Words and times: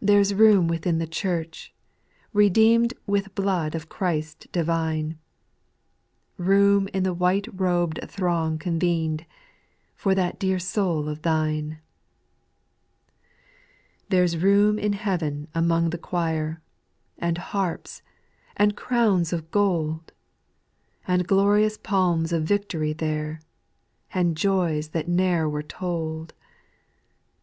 8. 0.00 0.06
There 0.06 0.24
's 0.24 0.32
room 0.32 0.66
within 0.66 0.96
the 0.96 1.06
Church, 1.06 1.74
redeemed 2.32 2.94
With 3.06 3.34
blood 3.34 3.74
of 3.74 3.90
Christ 3.90 4.50
divine; 4.50 5.18
Room 6.38 6.88
in 6.94 7.02
the 7.02 7.12
white 7.12 7.46
robed 7.52 8.00
throng 8.08 8.56
convened, 8.58 9.26
For 9.94 10.14
that 10.14 10.38
dear 10.38 10.58
soul 10.58 11.06
of 11.06 11.20
thine. 11.20 11.80
4. 12.94 13.10
There 14.08 14.26
's 14.26 14.38
room 14.38 14.78
in 14.78 14.94
heaven 14.94 15.48
among 15.54 15.90
the 15.90 15.98
choifj 15.98 16.56
And 17.18 17.36
harps, 17.36 18.00
and 18.56 18.74
crowns 18.74 19.34
of 19.34 19.50
gold; 19.50 20.12
And 21.06 21.28
glorious 21.28 21.76
palms 21.76 22.32
of 22.32 22.44
victory 22.44 22.94
there, 22.94 23.42
And 24.14 24.34
joys 24.34 24.88
that 24.96 25.08
ne'er 25.08 25.46
were 25.46 25.62
told. 25.62 26.32